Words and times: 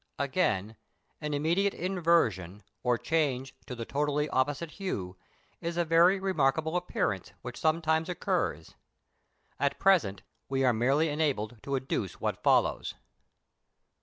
Again, 0.17 0.77
an 1.21 1.35
immediate 1.35 1.75
inversion 1.75 2.63
or 2.81 2.97
change 2.97 3.53
to 3.67 3.75
the 3.75 3.85
totally 3.85 4.27
opposite 4.29 4.71
hue, 4.71 5.15
is 5.59 5.77
a 5.77 5.85
very 5.85 6.19
remarkable 6.19 6.75
appearance 6.75 7.33
which 7.43 7.55
sometimes 7.59 8.09
occurs; 8.09 8.73
at 9.59 9.77
present, 9.77 10.23
we 10.49 10.65
are 10.65 10.73
merely 10.73 11.09
enabled 11.09 11.61
to 11.61 11.75
adduce 11.75 12.13
what 12.13 12.41
follows. 12.41 12.95